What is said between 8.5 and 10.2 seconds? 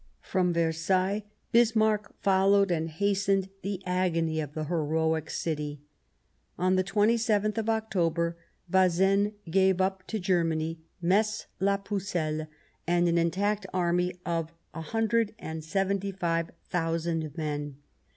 Bazaine gave up to